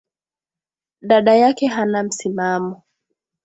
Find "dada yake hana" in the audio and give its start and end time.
1.01-2.03